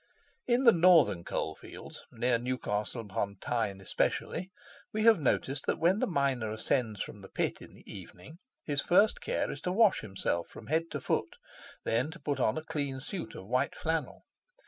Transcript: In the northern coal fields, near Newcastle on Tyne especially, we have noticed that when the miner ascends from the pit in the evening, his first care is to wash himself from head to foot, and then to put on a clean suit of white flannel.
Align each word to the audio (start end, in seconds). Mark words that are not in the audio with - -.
In 0.47 0.63
the 0.63 0.71
northern 0.71 1.23
coal 1.23 1.53
fields, 1.53 2.01
near 2.11 2.39
Newcastle 2.39 3.05
on 3.11 3.35
Tyne 3.39 3.79
especially, 3.79 4.49
we 4.91 5.03
have 5.03 5.19
noticed 5.19 5.67
that 5.67 5.77
when 5.77 5.99
the 5.99 6.07
miner 6.07 6.49
ascends 6.51 7.03
from 7.03 7.21
the 7.21 7.29
pit 7.29 7.61
in 7.61 7.75
the 7.75 7.83
evening, 7.85 8.39
his 8.63 8.81
first 8.81 9.21
care 9.21 9.51
is 9.51 9.61
to 9.61 9.71
wash 9.71 9.99
himself 10.01 10.47
from 10.47 10.65
head 10.65 10.85
to 10.89 10.99
foot, 10.99 11.35
and 11.85 11.93
then 11.95 12.09
to 12.09 12.19
put 12.19 12.39
on 12.39 12.57
a 12.57 12.63
clean 12.65 12.99
suit 12.99 13.35
of 13.35 13.45
white 13.45 13.75
flannel. 13.75 14.23